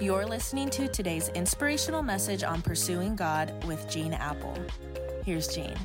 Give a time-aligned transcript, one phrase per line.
[0.00, 4.58] You're listening to today's inspirational message on pursuing God with Gene Appel.
[5.24, 5.78] Here's Gene.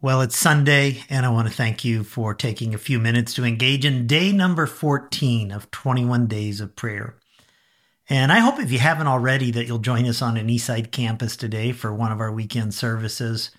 [0.00, 3.44] Well, it's Sunday, and I want to thank you for taking a few minutes to
[3.44, 7.16] engage in day number 14 of 21 days of prayer.
[8.08, 11.36] And I hope if you haven't already that you'll join us on an Eastside campus
[11.36, 13.50] today for one of our weekend services.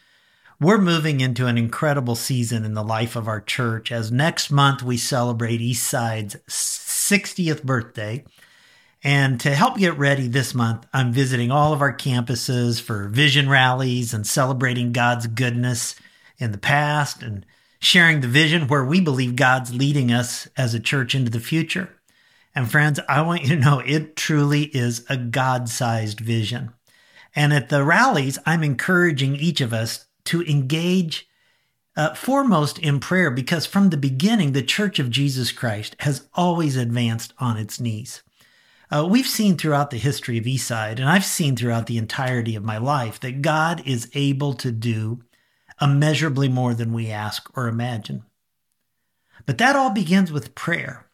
[0.62, 4.82] We're moving into an incredible season in the life of our church as next month
[4.82, 6.38] we celebrate Eastside's
[7.10, 8.24] 60th birthday.
[9.04, 13.50] And to help get ready this month, I'm visiting all of our campuses for vision
[13.50, 15.96] rallies and celebrating God's goodness
[16.38, 17.46] in the past and
[17.80, 21.96] sharing the vision where we believe God's leading us as a church into the future.
[22.54, 26.74] And friends, I want you to know it truly is a God sized vision.
[27.36, 31.29] And at the rallies, I'm encouraging each of us to engage
[32.00, 36.78] uh, foremost in prayer because from the beginning, the Church of Jesus Christ has always
[36.78, 38.24] advanced on its knees.
[38.90, 42.64] Uh, we've seen throughout the history of Eastside, and I've seen throughout the entirety of
[42.64, 45.20] my life, that God is able to do
[45.82, 48.24] immeasurably more than we ask or imagine.
[49.46, 51.06] But that all begins with prayer.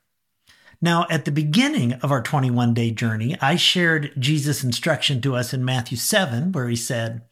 [0.82, 5.52] Now, at the beginning of our 21 day journey, I shared Jesus' instruction to us
[5.52, 7.24] in Matthew 7, where he said,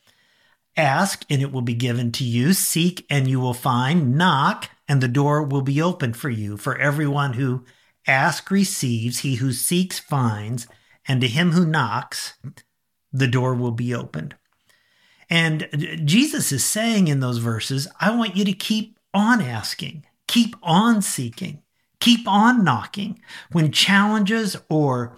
[0.76, 2.54] Ask and it will be given to you.
[2.54, 4.16] Seek and you will find.
[4.16, 6.58] Knock and the door will be opened for you.
[6.58, 7.64] For everyone who
[8.08, 10.68] asks receives, he who seeks finds,
[11.08, 12.34] and to him who knocks,
[13.12, 14.36] the door will be opened.
[15.30, 20.56] And Jesus is saying in those verses, I want you to keep on asking, keep
[20.62, 21.62] on seeking,
[22.00, 23.20] keep on knocking.
[23.52, 25.18] When challenges or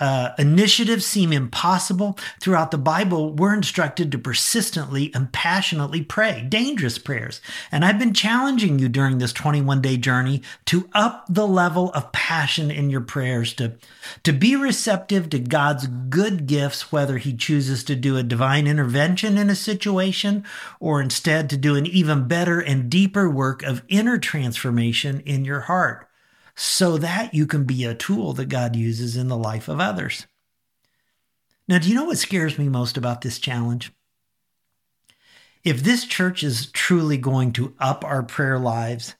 [0.00, 6.98] uh, initiatives seem impossible, throughout the Bible, we're instructed to persistently and passionately pray, dangerous
[6.98, 7.40] prayers.
[7.70, 12.12] And I've been challenging you during this 21 day journey to up the level of
[12.12, 13.74] passion in your prayers, to,
[14.24, 19.36] to be receptive to God's good gifts, whether He chooses to do a divine intervention
[19.36, 20.44] in a situation
[20.80, 25.60] or instead to do an even better and deeper work of inner transformation in your
[25.60, 26.09] heart
[26.62, 30.26] so that you can be a tool that God uses in the life of others.
[31.66, 33.92] Now, do you know what scares me most about this challenge?
[35.64, 39.14] If this church is truly going to up our prayer lives,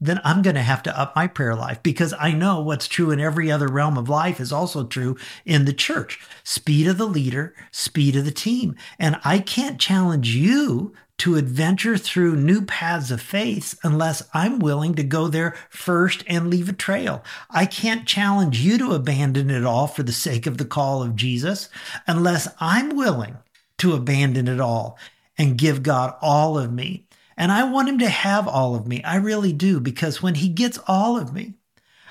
[0.00, 3.10] then I'm going to have to up my prayer life because I know what's true
[3.10, 6.20] in every other realm of life is also true in the church.
[6.44, 8.76] Speed of the leader, speed of the team.
[8.98, 14.94] And I can't challenge you to adventure through new paths of faith unless I'm willing
[14.96, 17.24] to go there first and leave a trail.
[17.48, 21.16] I can't challenge you to abandon it all for the sake of the call of
[21.16, 21.70] Jesus
[22.06, 23.38] unless I'm willing
[23.78, 24.98] to abandon it all
[25.38, 27.06] and give God all of me.
[27.36, 29.02] And I want him to have all of me.
[29.02, 31.54] I really do, because when he gets all of me,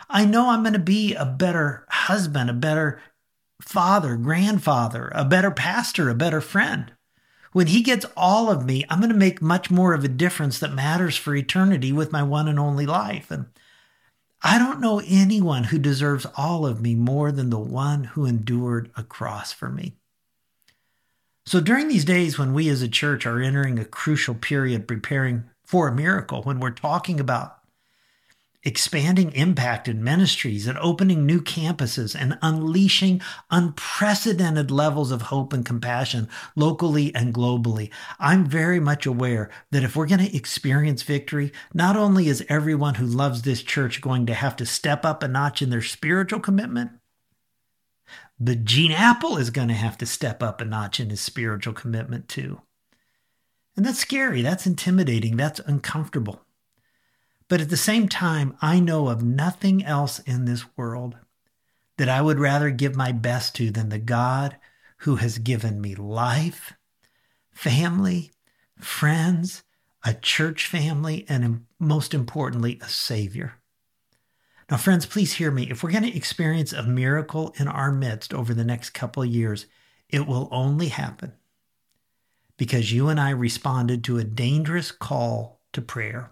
[0.10, 3.02] I know I'm going to be a better husband, a better
[3.62, 6.92] father, grandfather, a better pastor, a better friend.
[7.54, 10.60] When he gets all of me, I'm going to make much more of a difference
[10.60, 13.32] that matters for eternity with my one and only life.
[13.32, 13.46] And
[14.44, 18.92] I don't know anyone who deserves all of me more than the one who endured
[18.96, 19.96] a cross for me.
[21.48, 25.44] So during these days when we as a church are entering a crucial period preparing
[25.64, 27.60] for a miracle, when we're talking about
[28.64, 35.64] expanding impact in ministries and opening new campuses and unleashing unprecedented levels of hope and
[35.68, 37.92] compassion locally and globally.
[38.20, 42.96] I'm very much aware that if we're going to experience victory, not only is everyone
[42.96, 46.40] who loves this church going to have to step up a notch in their spiritual
[46.40, 46.90] commitment,
[48.40, 51.74] but Gene Appel is going to have to step up a notch in his spiritual
[51.74, 52.62] commitment too.
[53.76, 54.42] And that's scary.
[54.42, 55.36] That's intimidating.
[55.36, 56.42] That's uncomfortable.
[57.48, 61.18] But at the same time, I know of nothing else in this world
[61.98, 64.58] that I would rather give my best to than the God
[65.00, 66.74] who has given me life,
[67.54, 68.32] family,
[68.80, 69.64] friends,
[70.04, 73.56] a church family, and most importantly, a Savior.
[74.70, 75.70] Now, friends, please hear me.
[75.70, 79.30] If we're going to experience a miracle in our midst over the next couple of
[79.30, 79.68] years,
[80.10, 81.34] it will only happen
[82.58, 86.32] because you and I responded to a dangerous call to prayer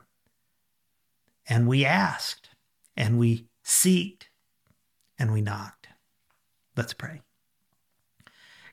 [1.47, 2.49] and we asked,
[2.95, 4.23] and we seeked,
[5.19, 5.87] and we knocked.
[6.75, 7.21] Let's pray.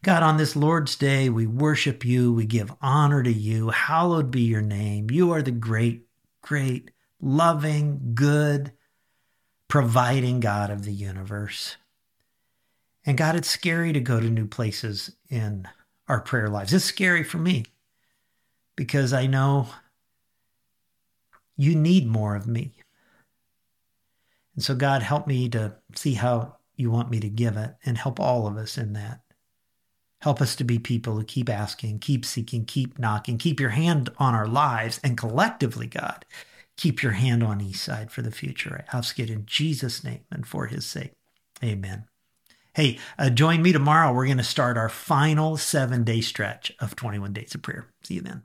[0.03, 2.33] God, on this Lord's Day, we worship you.
[2.33, 3.71] We give honor to you.
[3.71, 5.11] Hallowed be your name.
[5.11, 6.07] You are the great,
[6.43, 6.91] great,
[7.21, 8.73] loving, good,
[9.71, 11.77] providing God of the universe.
[13.07, 15.67] And God, it's scary to go to new places in
[16.09, 16.75] our prayer lives.
[16.75, 17.65] It's scary for me
[18.77, 19.69] because I know
[21.57, 22.73] you need more of me.
[24.55, 27.97] And so, God, help me to see how you want me to give it and
[27.97, 29.21] help all of us in that.
[30.21, 34.11] Help us to be people who keep asking, keep seeking, keep knocking, keep your hand
[34.19, 36.27] on our lives, and collectively, God,
[36.81, 38.85] keep your hand on Eastside for the future.
[38.88, 41.12] I ask it in Jesus' name and for his sake.
[41.62, 42.05] Amen.
[42.75, 44.15] Hey, uh, join me tomorrow.
[44.15, 47.88] We're going to start our final seven day stretch of 21 days of prayer.
[48.03, 48.44] See you then.